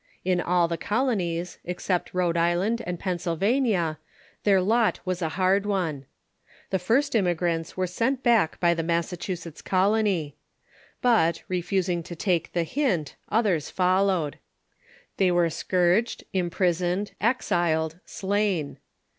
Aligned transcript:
In 0.25 0.41
all 0.41 0.67
the 0.67 0.79
colonies, 0.79 1.59
except 1.63 2.11
Rhode 2.11 2.35
Island 2.35 2.81
and 2.87 2.99
Pennsylva 2.99 3.59
nia, 3.59 3.99
their 4.45 4.59
lot 4.59 4.99
was 5.05 5.21
a 5.21 5.29
hard 5.37 5.63
one. 5.67 6.07
The 6.71 6.79
first 6.79 7.13
immigrants 7.13 7.73
PGrsGCutions 7.73 7.77
were 7.77 7.85
sent 7.85 8.23
back 8.23 8.59
by 8.59 8.73
the 8.73 8.81
Massachusetts 8.81 9.61
Colon3^ 9.61 10.33
But, 11.03 11.43
refusing 11.47 12.01
to 12.01 12.15
take 12.15 12.53
the 12.53 12.63
hint, 12.63 13.15
others 13.29 13.69
followed. 13.69 14.39
They 15.17 15.31
were 15.31 15.51
scourged, 15.51 16.23
imprisoned, 16.33 17.11
exiled, 17.21 17.99
slain. 18.03 18.79